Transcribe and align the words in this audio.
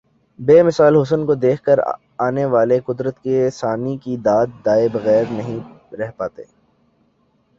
بے 0.39 0.57
مثال 0.63 0.93
حسن 1.01 1.25
کو 1.25 1.33
دیکھ 1.35 1.61
کر 1.63 1.77
آنے 2.27 2.45
والے 2.53 2.79
قدرت 2.87 3.15
کی 3.23 3.33
صناعی 3.51 3.95
کی 4.03 4.13
داد 4.25 4.47
دئے 4.65 4.87
بغیر 4.93 5.23
نہیں 5.31 5.59
رہ 5.99 6.11
پاتے۔ 6.17 6.43